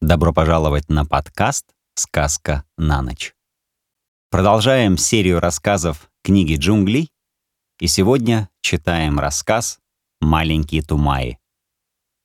[0.00, 3.34] Добро пожаловать на подкаст «Сказка на ночь».
[4.30, 7.10] Продолжаем серию рассказов книги джунглей,
[7.80, 9.80] и сегодня читаем рассказ
[10.20, 11.40] «Маленькие тумаи».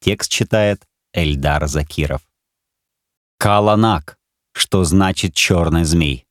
[0.02, 2.22] Текст читает Эльдар Закиров.
[3.40, 4.20] Каланак,
[4.52, 6.28] что значит «черный змей».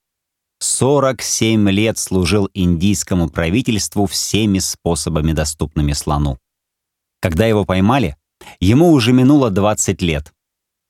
[0.60, 6.38] 47 лет служил индийскому правительству всеми способами, доступными слону.
[7.20, 8.16] Когда его поймали,
[8.60, 10.32] ему уже минуло 20 лет—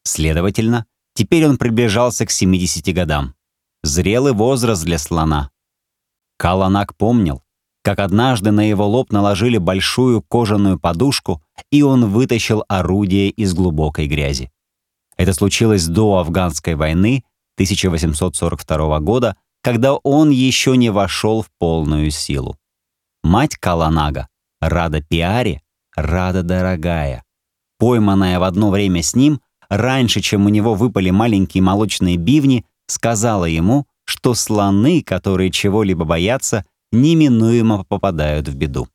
[0.04, 3.34] Следовательно, теперь он приближался к 70 годам.
[3.82, 5.50] Зрелый возраст для слона.
[6.38, 7.42] Каланак помнил,
[7.82, 14.06] как однажды на его лоб наложили большую кожаную подушку, и он вытащил орудие из глубокой
[14.06, 14.52] грязи.
[15.16, 17.24] Это случилось до афганской войны
[17.56, 22.56] 1842 года, когда он еще не вошел в полную силу.
[23.22, 24.28] Мать Каланага,
[24.60, 25.62] Рада Пиари,
[25.94, 27.24] Рада Дорогая,
[27.78, 29.40] пойманная в одно время с ним,
[29.72, 36.66] раньше, чем у него выпали маленькие молочные бивни, сказала ему, что слоны, которые чего-либо боятся,
[36.92, 38.86] неминуемо попадают в беду.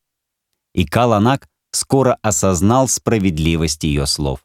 [0.74, 4.44] И Каланак скоро осознал справедливость ее слов.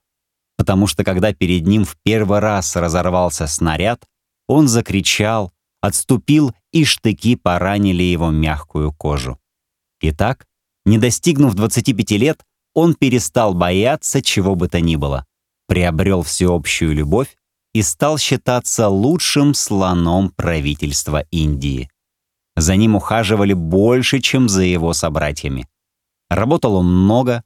[0.57, 4.03] Потому что когда перед ним в первый раз разорвался снаряд,
[4.47, 9.37] он закричал, отступил, и штыки поранили его мягкую кожу.
[10.01, 10.47] Итак,
[10.85, 15.27] не достигнув 25 лет, он перестал бояться чего бы то ни было
[15.67, 17.35] приобрел всеобщую любовь
[17.73, 21.89] и стал считаться лучшим слоном правительства Индии.
[22.55, 25.67] За ним ухаживали больше, чем за его собратьями.
[26.29, 27.43] Работал он много.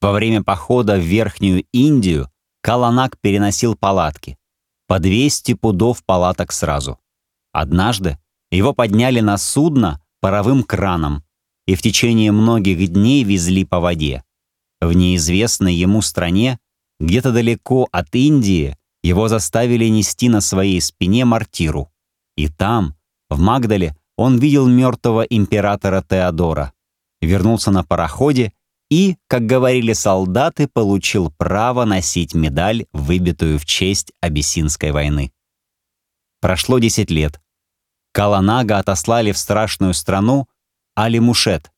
[0.00, 2.30] Во время похода в Верхнюю Индию
[2.62, 4.36] Каланак переносил палатки.
[4.86, 6.98] По 200 пудов палаток сразу.
[7.52, 8.18] Однажды
[8.50, 11.24] его подняли на судно паровым краном
[11.66, 14.24] и в течение многих дней везли по воде.
[14.80, 16.58] В неизвестной ему стране
[17.00, 21.90] где-то далеко от Индии его заставили нести на своей спине мортиру.
[22.36, 22.94] И там,
[23.28, 26.72] в Магдале, он видел мертвого императора Теодора,
[27.20, 28.52] вернулся на пароходе
[28.90, 35.32] и, как говорили солдаты, получил право носить медаль, выбитую в честь Абиссинской войны.
[36.40, 37.40] Прошло 10 лет.
[38.12, 40.48] Каланага отослали в страшную страну
[40.94, 41.70] Алимушет,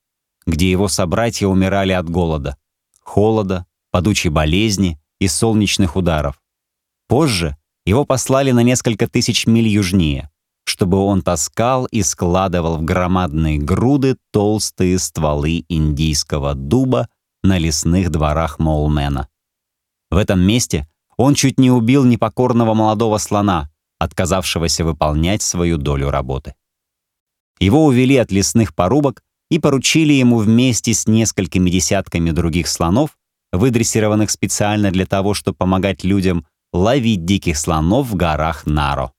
[0.46, 2.56] где его собратья умирали от голода,
[3.02, 6.42] холода, падучей болезни и солнечных ударов.
[7.08, 10.30] Позже его послали на несколько тысяч миль южнее,
[10.64, 17.08] чтобы он таскал и складывал в громадные груды толстые стволы индийского дуба
[17.42, 19.28] на лесных дворах Моулмена.
[20.10, 26.54] В этом месте он чуть не убил непокорного молодого слона, отказавшегося выполнять свою долю работы.
[27.58, 33.18] Его увели от лесных порубок и поручили ему вместе с несколькими десятками других слонов
[33.52, 39.12] выдрессированных специально для того, чтобы помогать людям ловить диких слонов в горах Наро.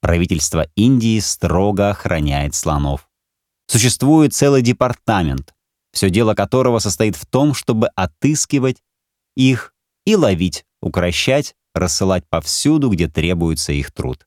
[0.00, 3.08] Правительство Индии строго охраняет слонов.
[3.66, 5.54] Существует целый департамент,
[5.92, 8.82] все дело которого состоит в том, чтобы отыскивать
[9.36, 9.74] их
[10.06, 14.26] и ловить, укращать, рассылать повсюду, где требуется их труд.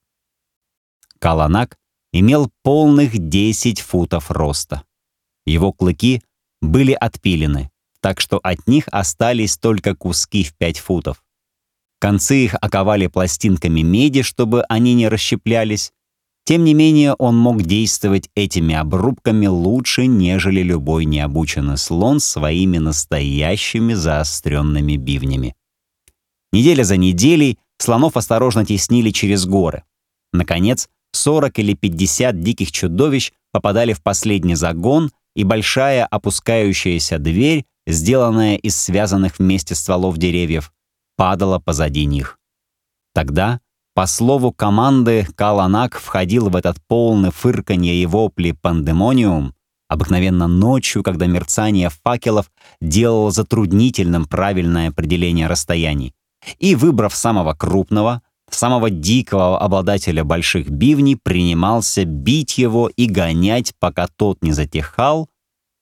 [1.19, 1.77] Каланак
[2.11, 4.83] имел полных 10 футов роста.
[5.45, 6.21] Его клыки
[6.61, 7.71] были отпилены,
[8.03, 11.23] так что от них остались только куски в 5 футов.
[11.99, 15.93] Концы их оковали пластинками меди, чтобы они не расщеплялись.
[16.43, 23.93] Тем не менее, он мог действовать этими обрубками лучше, нежели любой необученный слон своими настоящими
[23.93, 25.55] заостренными бивнями.
[26.51, 29.83] Неделя за неделей слонов осторожно теснили через горы.
[30.33, 38.55] Наконец, 40 или 50 диких чудовищ попадали в последний загон, и большая опускающаяся дверь сделанная
[38.55, 40.73] из связанных вместе стволов деревьев,
[41.15, 42.39] падала позади них.
[43.13, 43.59] Тогда,
[43.93, 49.53] по слову команды, Каланак входил в этот полный фырканье и вопли пандемониум,
[49.87, 52.51] обыкновенно ночью, когда мерцание факелов
[52.81, 56.13] делало затруднительным правильное определение расстояний,
[56.59, 64.07] и, выбрав самого крупного, самого дикого обладателя больших бивней, принимался бить его и гонять, пока
[64.07, 65.29] тот не затихал,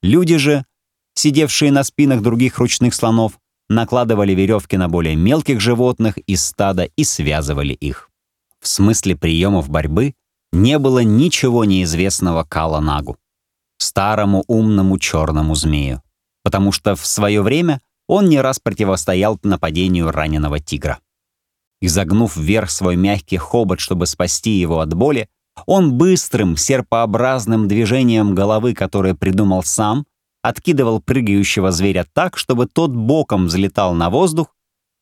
[0.01, 0.65] люди же,
[1.13, 7.04] Сидевшие на спинах других ручных слонов накладывали веревки на более мелких животных из стада и
[7.04, 8.10] связывали их.
[8.60, 10.13] В смысле приемов борьбы
[10.52, 13.18] не было ничего неизвестного Каланагу,
[13.78, 16.02] старому умному черному змею,
[16.44, 21.00] потому что в свое время он не раз противостоял нападению раненого тигра.
[21.81, 25.30] Изогнув вверх свой мягкий хобот, чтобы спасти его от боли,
[25.66, 30.06] он быстрым, серпообразным движением головы, которое придумал сам,
[30.42, 34.56] откидывал прыгающего зверя так, чтобы тот боком взлетал на воздух,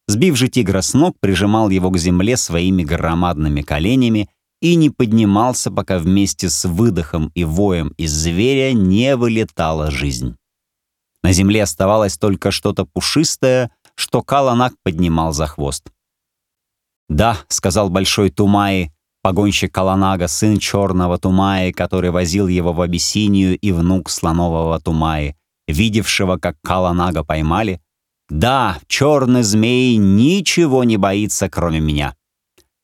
[0.10, 4.28] Сбив же тигра с ног, прижимал его к земле своими громадными коленями
[4.60, 10.36] и не поднимался, пока вместе с выдохом и воем из зверя не вылетала жизнь.
[11.22, 15.92] На земле оставалось только что-то пушистое, что Каланак поднимал за хвост.
[17.08, 18.92] «Да»,— сказал Большой Тумаи,
[19.30, 25.36] погонщик Каланага, сын черного Тумаи, который возил его в Абиссинию и внук слонового Тумаи,
[25.68, 27.80] видевшего, как Каланага поймали.
[28.30, 32.16] «Да, черный змей ничего не боится, кроме меня.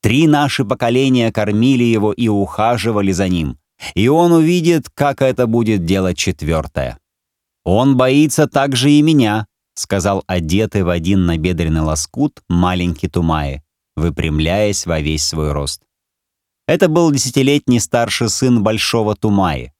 [0.04, 3.58] Три наши поколения кормили его и ухаживали за ним,
[3.96, 7.00] и он увидит, как это будет делать четвертое.
[7.64, 13.64] Он боится также и меня»,— сказал одетый в один набедренный лоскут маленький Тумаи
[13.96, 15.82] выпрямляясь во весь свой рост.
[16.68, 19.74] Это был десятилетний старший сын Большого Тумаи,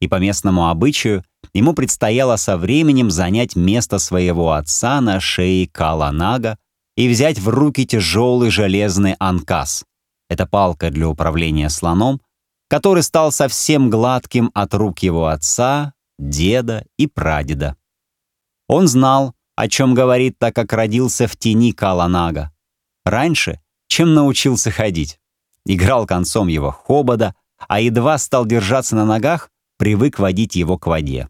[0.00, 1.24] и по местному обычаю
[1.54, 6.58] ему предстояло со временем занять место своего отца на шее Каланага
[6.96, 9.84] и взять в руки тяжелый железный анкас.
[10.28, 12.20] Это палка для управления слоном,
[12.68, 17.76] который стал совсем гладким от рук его отца, деда и прадеда.
[18.68, 22.52] Он знал, о чем говорит, так как родился в тени Каланага.
[23.04, 25.18] Раньше, чем научился ходить.
[25.66, 27.34] Играл концом его хобода,
[27.68, 31.28] а едва стал держаться на ногах, привык водить его к воде.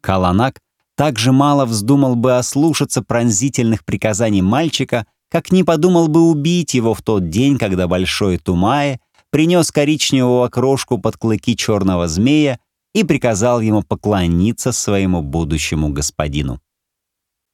[0.00, 0.58] Каланак
[0.96, 7.02] также мало вздумал бы ослушаться пронзительных приказаний мальчика, как не подумал бы убить его в
[7.02, 9.00] тот день, когда Большой Тумае
[9.30, 12.58] принес коричневую окрошку под клыки черного змея
[12.94, 16.60] и приказал ему поклониться своему будущему господину.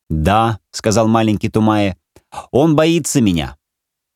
[0.09, 1.99] «Да»,— сказал маленький Тумае,
[2.51, 3.59] он боится меня».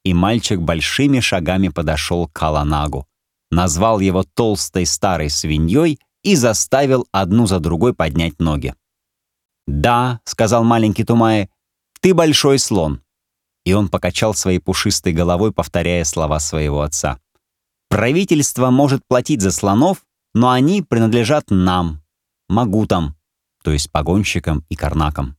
[0.05, 3.07] И мальчик большими шагами подошел к Каланагу,
[3.51, 8.75] назвал его толстой старой свиньей и заставил одну за другой поднять ноги.
[9.67, 11.51] «Да»,— сказал маленький Тумае,—
[12.01, 13.01] «ты большой слон».
[13.65, 17.21] И он покачал своей пушистой головой, повторяя слова своего отца.
[17.89, 20.05] «Правительство может платить за слонов,
[20.35, 22.03] но они принадлежат нам,
[22.49, 23.17] магутам,
[23.63, 25.37] то есть погонщикам и карнакам.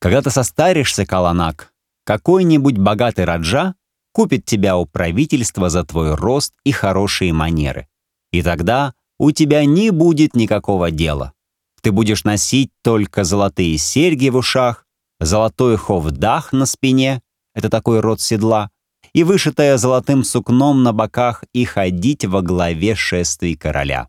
[0.00, 1.74] Когда ты состаришься, Каланак,
[2.08, 3.74] какой-нибудь богатый раджа
[4.12, 7.86] купит тебя у правительства за твой рост и хорошие манеры.
[8.32, 11.34] И тогда у тебя не будет никакого дела.
[11.82, 14.86] Ты будешь носить только золотые серьги в ушах,
[15.20, 17.20] золотой ховдах на спине,
[17.54, 18.70] это такой род седла,
[19.12, 24.08] и вышитая золотым сукном на боках и ходить во главе шествий короля.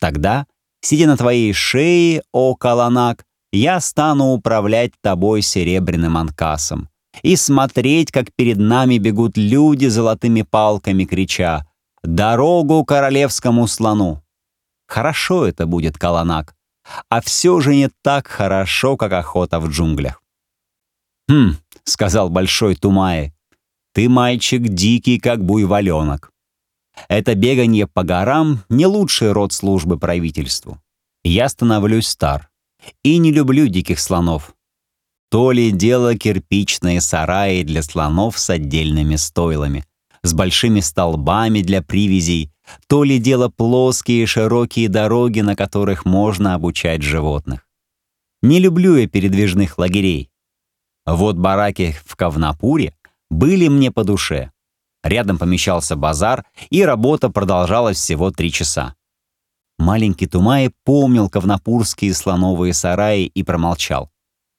[0.00, 0.46] Тогда,
[0.80, 6.88] сидя на твоей шее, о Каланак, я стану управлять тобой серебряным анкасом
[7.22, 11.66] и смотреть, как перед нами бегут люди золотыми палками, крича
[12.02, 14.22] «Дорогу королевскому слону!»
[14.86, 16.54] Хорошо это будет, Каланак,
[17.08, 20.22] а все же не так хорошо, как охота в джунглях.
[21.28, 23.34] «Хм»,— сказал Большой Тумай,—
[23.94, 26.30] «ты мальчик дикий, как буйволенок.
[27.08, 30.80] Это бегание по горам— не лучший род службы правительству.
[31.24, 32.48] Я становлюсь стар
[33.02, 34.54] и не люблю диких слонов.
[35.30, 39.84] То ли дело кирпичные сараи для слонов с отдельными стойлами,
[40.22, 42.50] с большими столбами для привязей,
[42.88, 47.66] то ли дело плоские широкие дороги, на которых можно обучать животных.
[48.42, 50.30] Не люблю я передвижных лагерей.
[51.04, 52.94] Вот бараки в Кавнапуре
[53.30, 54.50] были мне по душе.
[55.02, 58.96] Рядом помещался базар, и работа продолжалась всего три часа.
[59.78, 64.10] Маленький Тумай помнил ковнопурские слоновые сараи и промолчал.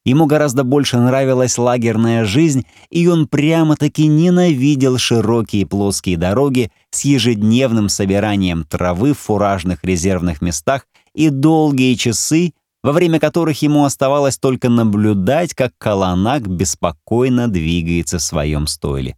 [0.05, 7.89] Ему гораздо больше нравилась лагерная жизнь, и он прямо-таки ненавидел широкие плоские дороги с ежедневным
[7.89, 14.69] собиранием травы в фуражных резервных местах и долгие часы, во время которых ему оставалось только
[14.69, 19.17] наблюдать, как Каланак беспокойно двигается в своем стойле.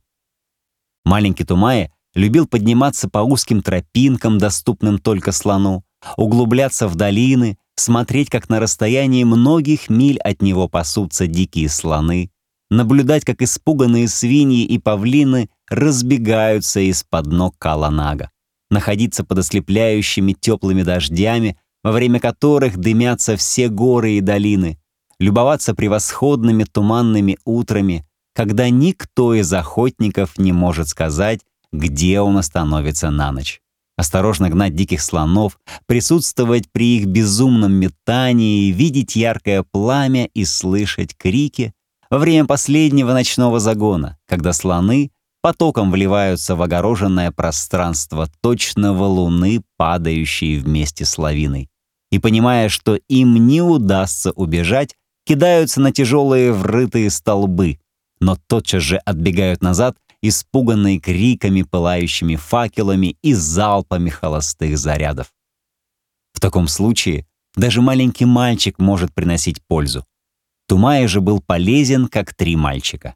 [1.05, 5.83] Маленький Тумай любил подниматься по узким тропинкам, доступным только слону,
[6.17, 12.31] углубляться в долины, смотреть, как на расстоянии многих миль от него пасутся дикие слоны,
[12.69, 18.31] наблюдать, как испуганные свиньи и павлины разбегаются из-под ног Каланага,
[18.69, 24.79] находиться под ослепляющими теплыми дождями, во время которых дымятся все горы и долины,
[25.19, 31.41] любоваться превосходными туманными утрами, когда никто из охотников не может сказать,
[31.71, 33.61] где он остановится на ночь
[33.99, 41.73] осторожно гнать диких слонов, присутствовать при их безумном метании, видеть яркое пламя и слышать крики
[42.09, 50.59] во время последнего ночного загона, когда слоны потоком вливаются в огороженное пространство точного луны, падающей
[50.59, 51.69] вместе с лавиной.
[52.09, 57.79] И понимая, что им не удастся убежать, кидаются на тяжелые врытые столбы,
[58.21, 65.33] но тотчас же отбегают назад, испуганные криками, пылающими факелами и залпами холостых зарядов.
[66.33, 70.05] В таком случае даже маленький мальчик может приносить пользу.
[70.67, 73.15] Тумай же был полезен, как три мальчика.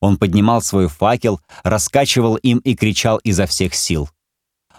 [0.00, 4.10] Он поднимал свой факел, раскачивал им и кричал изо всех сил.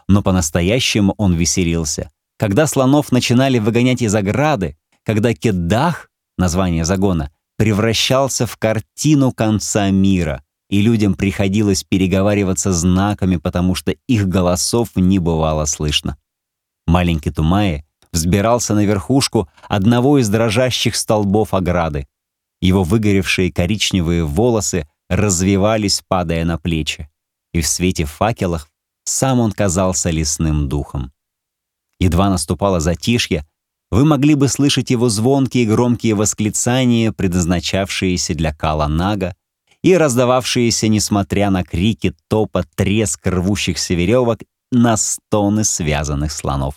[0.07, 2.11] Но по-настоящему он веселился.
[2.37, 10.43] Когда слонов начинали выгонять из ограды, когда Кедах, название загона, превращался в картину конца мира,
[10.69, 16.17] и людям приходилось переговариваться знаками, потому что их голосов не бывало слышно.
[16.87, 22.07] Маленький Тумае взбирался на верхушку одного из дрожащих столбов ограды.
[22.61, 27.09] Его выгоревшие коричневые волосы развивались, падая на плечи,
[27.53, 28.69] и в свете факелов
[29.03, 31.11] сам он казался лесным духом.
[31.99, 33.45] Едва наступало затишье,
[33.91, 39.35] вы могли бы слышать его звонкие громкие восклицания, предназначавшиеся для Кала Нага,
[39.83, 44.39] и раздававшиеся, несмотря на крики, топот, треск рвущихся веревок,
[44.71, 46.75] на стоны связанных слонов.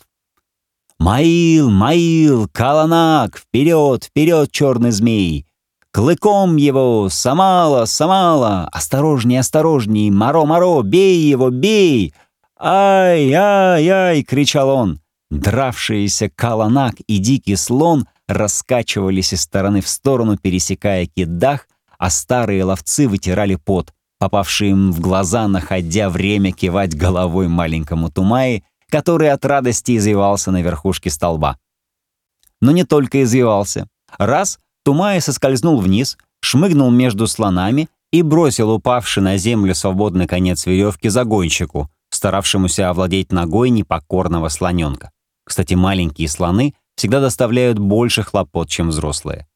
[0.99, 5.47] «Маил, Маил, Каланак, вперед, вперед, черный змей!
[5.93, 8.69] Клыком его, Самала, Самала!
[8.73, 10.11] Осторожней, осторожней!
[10.11, 12.13] Маро, Маро, бей его, бей!»
[12.59, 15.01] «Ай, ай, ай!»— кричал он.
[15.31, 23.09] Дравшиеся Каланак и Дикий Слон раскачивались из стороны в сторону, пересекая кидах, а старые ловцы
[23.09, 29.97] вытирали пот, попавший им в глаза, находя время кивать головой маленькому Тумае, который от радости
[29.97, 31.59] извивался на верхушке столба.
[32.61, 33.89] Но не только извивался.
[34.19, 41.09] Раз Тумай соскользнул вниз, шмыгнул между слонами и бросил упавший на землю свободный конец веревки
[41.09, 45.11] загонщику, старавшемуся овладеть ногой непокорного слоненка.
[45.45, 49.47] Кстати, маленькие слоны всегда доставляют больше хлопот, чем взрослые.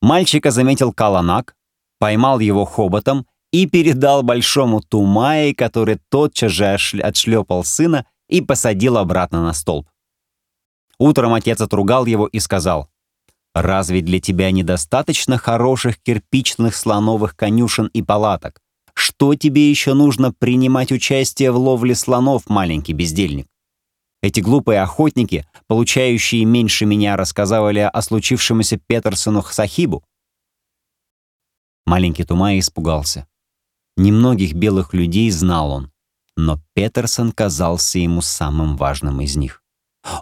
[0.00, 1.54] Мальчика заметил Каланак,
[1.98, 6.66] поймал его хоботом и передал большому Тумае, который тотчас же
[7.00, 9.88] отшлепал сына и посадил обратно на столб.
[10.98, 12.88] Утром отец отругал его и сказал,
[13.54, 18.60] Разве для тебя недостаточно хороших кирпичных слоновых конюшен и палаток?
[18.94, 23.46] Что тебе еще нужно принимать участие в ловле слонов, маленький бездельник?
[24.22, 30.04] Эти глупые охотники, получающие меньше меня, рассказывали о случившемся Петерсону Сахибу.
[31.88, 33.26] Маленький Тумай испугался.
[33.96, 35.92] Немногих белых людей знал он,
[36.36, 39.62] но Петерсон казался ему самым важным из них.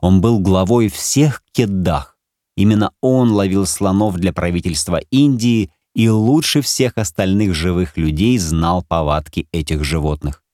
[0.01, 2.17] Он был главой всех кеддах,
[2.57, 9.49] Именно он ловил слонов для правительства Индии и лучше всех остальных живых людей знал повадки
[9.53, 10.45] этих животных.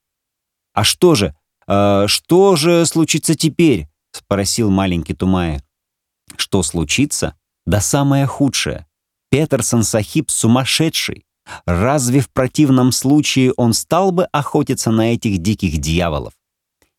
[0.73, 5.63] «А что же, э, что же случится теперь?»— спросил маленький Тумая.
[6.37, 7.37] «Что случится?
[7.67, 8.87] Да самое худшее.
[9.33, 11.25] Петерсон Сахиб сумасшедший.
[11.67, 16.35] Разве в противном случае он стал бы охотиться на этих диких дьяволов?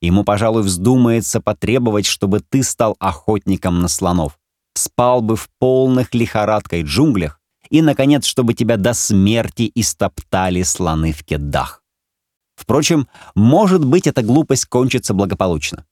[0.01, 4.37] Ему, пожалуй, вздумается потребовать, чтобы ты стал охотником на слонов
[4.75, 11.23] спал бы в полных лихорадкой джунглях и, наконец, чтобы тебя до смерти истоптали слоны в
[11.23, 11.83] кедах.
[12.55, 15.85] Впрочем, может быть, эта глупость кончится благополучно.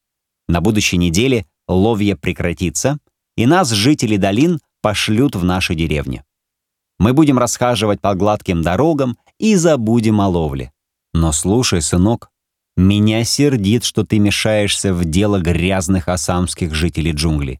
[0.47, 2.97] На будущей неделе ловье прекратится,
[3.35, 6.23] и нас, жители долин, пошлют в наши деревни.
[7.01, 10.71] Мы будем расхаживать по гладким дорогам и забудем о ловле.
[11.15, 12.29] Но слушай, сынок,
[12.77, 17.59] меня сердит, что ты мешаешься в дело грязных асамских жителей джунглей.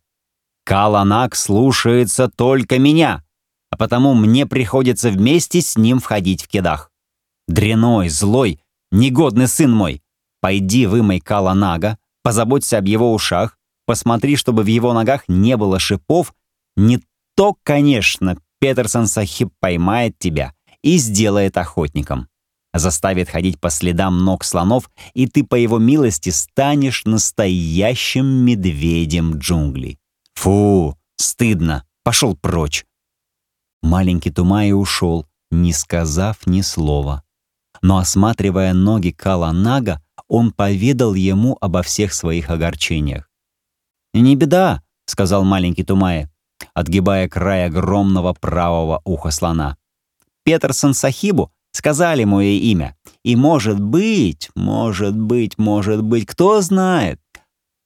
[0.64, 3.24] Каланак слушается только меня,
[3.72, 6.92] а потому мне приходится вместе с ним входить в кедах.
[7.48, 8.60] Дряной, злой,
[8.92, 10.04] негодный сын мой,
[10.40, 13.58] пойди вымой Каланага, позаботься об его ушах,
[13.88, 16.36] посмотри, чтобы в его ногах не было шипов.
[16.76, 17.02] Не
[17.36, 20.54] то, конечно, Петерсон Сахиб поймает тебя
[20.84, 22.30] и сделает охотником.
[22.74, 30.00] Заставит ходить по следам ног слонов, и ты по его милости станешь настоящим медведем джунглей.
[30.36, 32.86] Фу, стыдно, пошел прочь.
[33.82, 37.24] Маленький Тумай ушел, не сказав ни слова.
[37.82, 43.28] Но осматривая ноги Каланага, он поведал ему обо всех своих огорчениях.
[44.14, 46.31] «Не беда»,— сказал маленький Тумай,
[46.74, 49.78] отгибая край огромного правого уха слона.
[50.44, 52.96] «Петерсон Сахибу сказали мое имя.
[53.24, 57.20] И может быть, может быть, может быть, кто знает,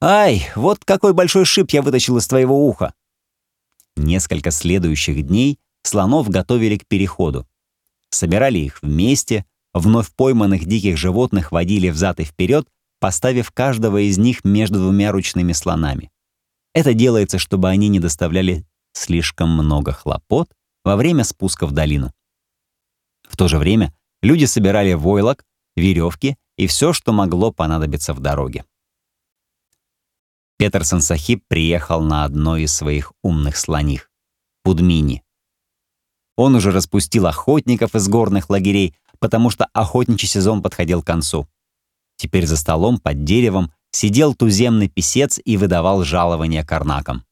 [0.00, 2.92] «Ай, вот какой большой шип я вытащил из твоего уха!»
[3.96, 7.46] Несколько следующих дней слонов готовили к переходу.
[8.10, 12.68] Собирали их вместе, вновь пойманных диких животных водили взад и вперед,
[13.00, 16.10] поставив каждого из них между двумя ручными слонами.
[16.74, 18.66] Это делается, чтобы они не доставляли
[18.96, 20.52] слишком много хлопот
[20.84, 22.12] во время спуска в долину.
[23.28, 28.64] В то же время люди собирали войлок, веревки и все, что могло понадобиться в дороге.
[30.58, 34.10] Петерсон Сахиб приехал на одной из своих умных слоних—
[34.62, 35.22] Пудмини.
[36.36, 41.46] Он уже распустил охотников из горных лагерей, потому что охотничий сезон подходил к концу.
[42.16, 47.24] Теперь за столом под деревом сидел туземный писец и выдавал жалования карнакам.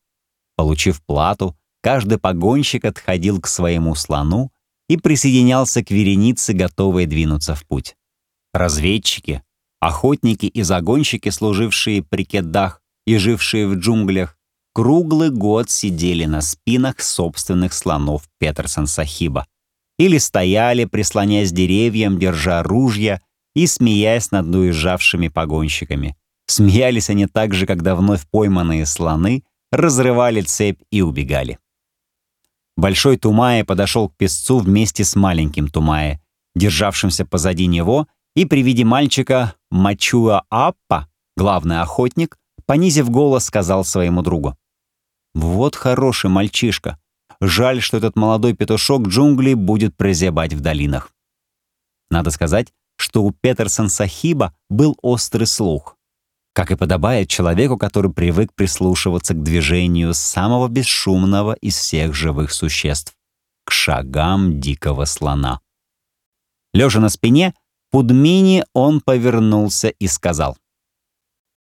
[0.57, 4.53] Получив плату, каждый погонщик отходил к своему слону
[4.89, 7.97] и присоединялся к веренице, готовой двинуться в путь.
[8.53, 9.43] Разведчики,
[9.81, 14.39] охотники и загонщики, служившие при кедах и жившие в джунглях,
[14.73, 19.47] круглый год сидели на спинах собственных слонов Петерсон-Сахиба
[19.99, 23.21] или стояли, прислоняясь деревьям, держа ружья
[23.55, 26.17] и смеясь над уезжавшими погонщиками.
[26.47, 29.45] Смеялись они так же, когда вновь пойманные слоны
[29.75, 31.59] разрывали цепь и убегали.
[32.77, 36.21] Большой Тумае подошел к песцу вместе с маленьким Тумае,
[36.55, 44.23] державшимся позади него, и при виде мальчика Мачуа Аппа, главный охотник, понизив голос, сказал своему
[44.23, 44.57] другу.
[45.35, 46.99] «Вот хороший мальчишка.
[47.41, 51.13] Жаль, что этот молодой петушок джунглей будет прозябать в долинах».
[52.11, 55.97] Надо сказать, что у Петерсон Сахиба был острый слух.
[56.55, 63.13] Как и подобает человеку, который привык прислушиваться к движению самого бесшумного из всех живых существ—
[63.67, 65.61] к шагам дикого слона.
[66.73, 67.55] Лежа на спине,
[67.91, 70.57] Пудмини он повернулся и сказал.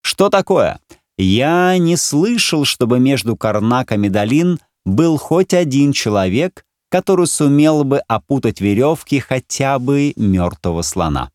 [0.03, 0.79] «Что такое?
[1.19, 8.61] Я не слышал, чтобы между карнаками долин был хоть один человек, который сумел бы опутать
[8.61, 11.31] веревки хотя бы мертвого слона.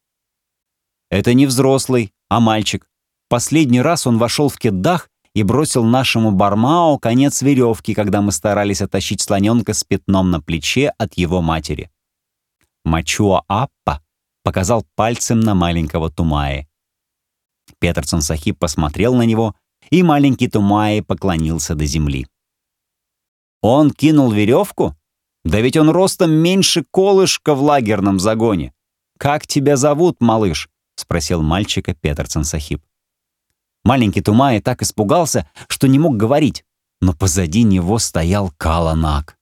[1.10, 2.88] Это не взрослый, а мальчик.
[3.28, 8.82] Последний раз он вошел в кеддах и бросил нашему Бармао конец веревки, когда мы старались
[8.82, 11.92] оттащить слоненка с пятном на плече от его матери.
[12.84, 14.02] Мачуа Аппа
[14.44, 16.68] показал пальцем на маленького Тумаи.
[17.80, 19.56] Петерсон Сахиб посмотрел на него,
[19.90, 22.28] и маленький Тумаи поклонился до земли.
[23.62, 24.96] Он кинул веревку?
[25.44, 28.74] Да ведь он ростом меньше колышка в лагерном загоне.
[29.18, 32.84] «Как тебя зовут, малыш?»— спросил мальчика Петерсон Сахиб.
[33.86, 36.66] Маленький Тумай так испугался, что не мог говорить,
[37.02, 39.38] но позади него стоял Каланак.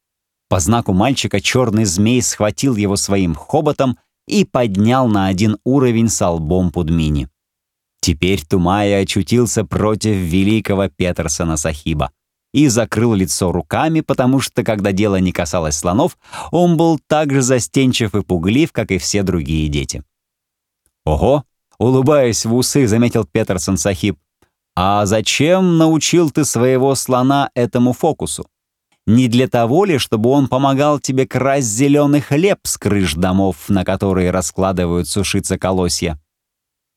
[0.49, 6.25] По знаку мальчика черный змей схватил его своим хоботом и поднял на один уровень с
[6.27, 7.29] лбом Пудмини.
[8.01, 12.12] Теперь Тумай очутился против великого Петерсона Сахиба
[12.53, 16.17] и закрыл лицо руками, потому что, когда дело не касалось слонов,
[16.51, 20.03] он был так же застенчив и пуглив, как и все другие дети.
[21.06, 21.45] «Ого!»—
[21.79, 24.19] улыбаясь в усы, заметил Петерсон Сахиб.
[24.76, 28.48] «А зачем научил ты своего слона этому фокусу?
[29.06, 33.86] Не для того ли, чтобы он помогал тебе красть зеленый хлеб с крыш домов, на
[33.86, 36.20] которые раскладывают сушиться колосья?»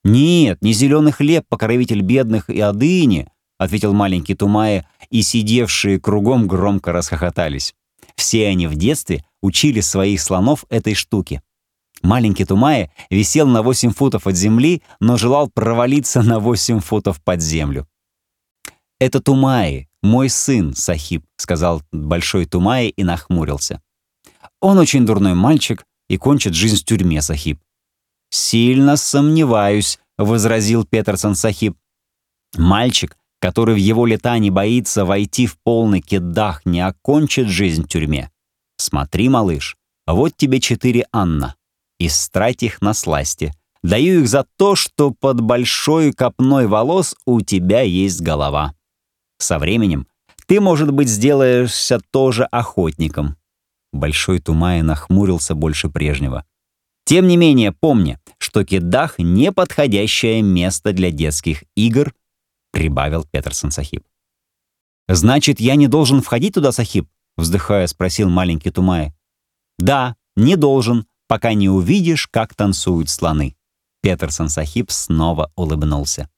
[0.04, 6.92] «Нет, не зеленый хлеб, покровитель бедных и одыни»,— ответил маленький Тумая, и сидевшие кругом громко
[6.92, 7.74] расхохотались.
[8.14, 11.42] Все они в детстве учили своих слонов этой штуке.
[12.02, 17.40] Маленький Тумая висел на 8 футов от земли, но желал провалиться на 8 футов под
[17.40, 17.88] землю.
[18.98, 23.82] «Это Тумаи, мой сын, Сахиб»,— сказал большой Тумаи и нахмурился.
[24.60, 27.60] «Он очень дурной мальчик и кончит жизнь в тюрьме, Сахиб».
[28.30, 31.76] «Сильно сомневаюсь»,— возразил Петерсон Сахиб.
[32.56, 37.88] «Мальчик, который в его лета не боится войти в полный кедах, не окончит жизнь в
[37.88, 38.30] тюрьме.
[38.78, 41.56] Смотри, малыш, вот тебе четыре Анна.
[41.98, 43.52] Истрать их на сласти.
[43.82, 48.74] Даю их за то, что под большой копной волос у тебя есть голова.
[49.38, 50.06] Со временем
[50.46, 53.36] ты, может быть, сделаешься тоже охотником.
[53.92, 56.44] Большой Тумай нахмурился больше прежнего.
[57.04, 62.12] Тем не менее, помни, что кедах— неподходящее место для детских игр—
[62.72, 64.04] прибавил Петерсон Сахиб.
[65.08, 69.14] «Значит, я не должен входить туда, Сахиб?» вздыхая, спросил маленький Тумай.
[69.78, 73.56] «Да, не должен, пока не увидишь, как танцуют слоны».
[74.02, 76.30] Петерсон Сахиб снова улыбнулся.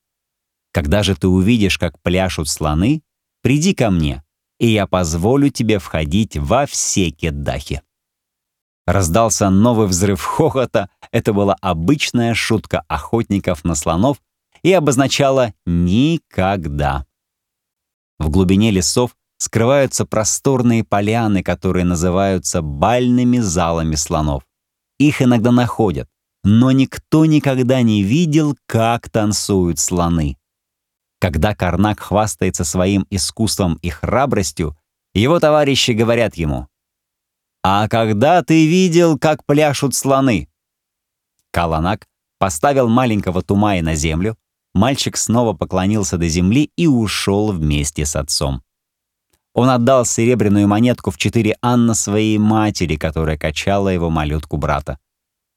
[0.72, 3.02] «Когда же ты увидишь, как пляшут слоны,
[3.42, 4.24] приди ко мне,
[4.58, 7.82] и я позволю тебе входить во все кеддахи».
[8.86, 10.88] Раздался новый взрыв хохота.
[11.12, 14.18] Это была обычная шутка охотников на слонов,
[14.62, 17.06] и обозначала «никогда».
[18.18, 24.47] В глубине лесов скрываются просторные поляны, которые называются бальными залами слонов.
[24.98, 26.08] Их иногда находят,
[26.44, 30.36] но никто никогда не видел, как танцуют слоны.
[31.20, 34.76] Когда Карнак хвастается своим искусством и храбростью,
[35.14, 36.68] его товарищи говорят ему
[37.62, 40.48] «А когда ты видел, как пляшут слоны?»
[41.50, 42.06] Каланак
[42.38, 44.36] поставил маленького Тумая на землю,
[44.74, 48.62] мальчик снова поклонился до земли и ушел вместе с отцом.
[49.58, 55.00] Он отдал серебряную монетку в четыре анна своей матери, которая качала его малютку брата.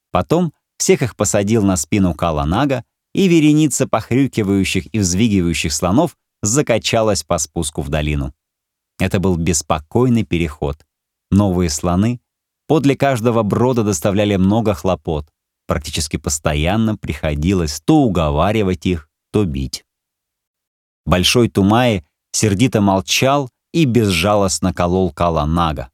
[0.10, 2.84] Потом всех их посадил на спину Каланага,
[3.14, 8.34] и вереница похрюкивающих и взвигивающих слонов закачалась по спуску в долину.
[8.98, 10.84] Это был беспокойный переход.
[11.30, 12.22] Новые слоны
[12.66, 15.28] подле каждого брода доставляли много хлопот.
[15.68, 19.86] Практически постоянно приходилось то уговаривать их, то бить.
[21.06, 25.92] Большой Тумаи сердито молчал и безжалостно колол Каланага.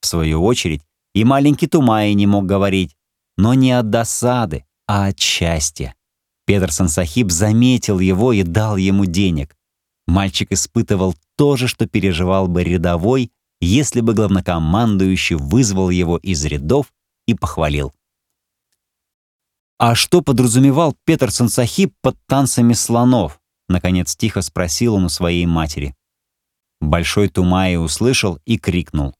[0.00, 0.82] В свою очередь,
[1.14, 2.96] и маленький Тумаи не мог говорить,
[3.36, 5.94] но не от досады, а от счастья.
[6.46, 9.56] Петерсон Сахиб заметил его и дал ему денег.
[10.06, 13.30] Мальчик испытывал то же, что переживал бы рядовой,
[13.60, 16.92] если бы главнокомандующий вызвал его из рядов
[17.26, 17.92] и похвалил.
[19.78, 25.94] «А что подразумевал Петерсон Сахиб под танцами слонов?» Наконец тихо спросил он у своей матери.
[26.80, 29.14] Большой Тумай услышал и крикнул.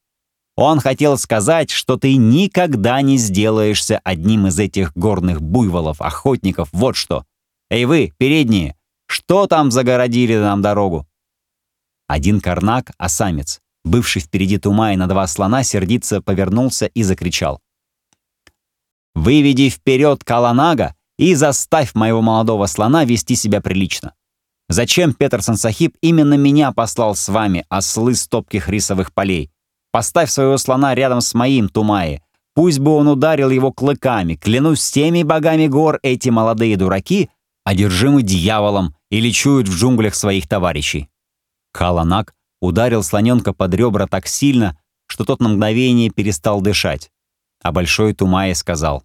[0.56, 6.96] Он хотел сказать, что ты никогда не сделаешься одним из этих горных буйволов, охотников, вот
[6.96, 7.24] что.
[7.70, 11.06] Эй вы, передние, что там загородили нам дорогу?
[12.08, 17.60] Один карнак, а самец, бывший впереди Тумая на два слона, сердиться повернулся и закричал.
[19.14, 24.14] «Выведи вперед Каланага и заставь моего молодого слона вести себя прилично.
[24.70, 29.50] Зачем Петерсон Сахиб именно меня послал с вами, ослы стопких рисовых полей?
[29.90, 32.22] Поставь своего слона рядом с моим, Тумаи.
[32.54, 34.36] Пусть бы он ударил его клыками.
[34.36, 37.30] Клянусь теми богами гор, эти молодые дураки,
[37.64, 41.08] одержимы дьяволом или чуют в джунглях своих товарищей».
[41.72, 44.78] Каланак ударил слоненка под ребра так сильно,
[45.08, 47.10] что тот на мгновение перестал дышать.
[47.60, 49.02] А Большой Тумаи сказал,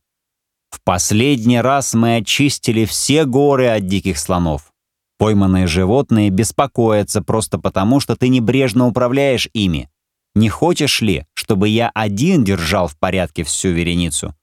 [0.70, 4.75] «В последний раз мы очистили все горы от диких слонов.
[5.18, 9.90] Пойманные животные беспокоятся просто потому, что ты небрежно управляешь ими.
[10.34, 14.36] Не хочешь ли, чтобы я один держал в порядке всю вереницу?»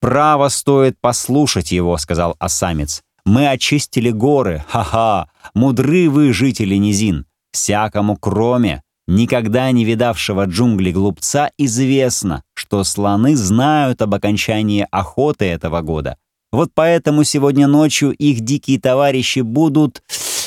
[0.00, 3.02] «Право стоит послушать его»,— сказал осамец.
[3.24, 7.24] «Мы очистили горы, ха-ха, мудры вы, жители низин.
[7.52, 15.80] Всякому кроме, никогда не видавшего джунгли глупца, известно, что слоны знают об окончании охоты этого
[15.80, 16.18] года,
[16.54, 20.02] вот поэтому сегодня ночью их дикие товарищи будут...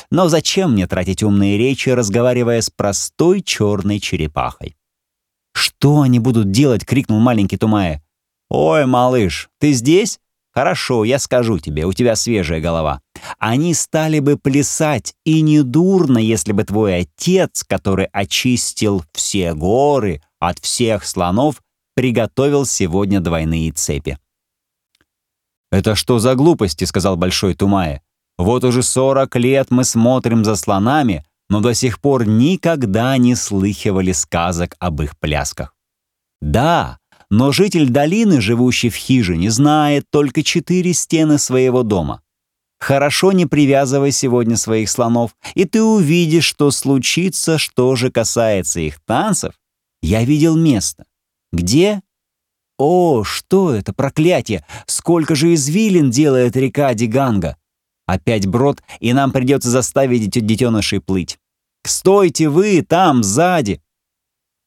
[0.10, 4.78] Но зачем мне тратить умные речи, разговаривая с простой черной черепахой?
[5.54, 8.02] «Что они будут делать?»— крикнул маленький Тумая.
[8.50, 10.20] «Ой, малыш, ты здесь?
[10.54, 13.02] Хорошо, я скажу тебе, у тебя свежая голова.
[13.38, 20.60] Они стали бы плясать, и недурно, если бы твой отец, который очистил все горы от
[20.60, 21.62] всех слонов,
[21.96, 24.18] приготовил сегодня двойные цепи.
[25.72, 28.02] «Это что за глупости?»— сказал Большой Тумая.
[28.38, 34.12] «Вот уже сорок лет мы смотрим за слонами, но до сих пор никогда не слыхивали
[34.12, 35.74] сказок об их плясках».
[36.42, 37.00] «Да,
[37.30, 42.22] но житель долины, живущий в хижине, знает только четыре стены своего дома.
[42.80, 49.00] Хорошо не привязывай сегодня своих слонов, и ты увидишь, что случится, что же касается их
[49.04, 49.56] танцев.
[50.02, 51.06] Я видел место.
[51.52, 52.02] Где?
[52.78, 54.66] О, что это, проклятие!
[54.86, 57.58] Сколько же извилин делает река Диганга!
[58.06, 61.38] Опять брод, и нам придется заставить детенышей плыть.
[61.86, 63.82] «Стойте вы там, сзади!»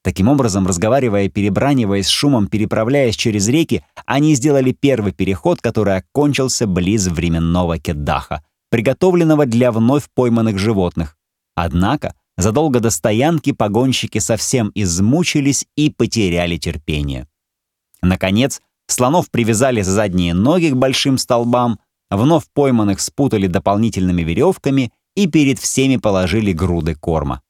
[0.02, 7.06] Таким образом, разговаривая, перебраниваясь, шумом переправляясь через реки, они сделали первый переход, который окончился близ
[7.06, 11.18] временного кеддаха, приготовленного для вновь пойманных животных.
[11.54, 17.28] Однако, задолго до стоянки погонщики совсем измучились и потеряли терпение.
[18.02, 21.78] Наконец, слонов привязали за задние ноги к большим столбам,
[22.10, 27.42] вновь пойманных спутали дополнительными веревками и перед всеми положили груды корма.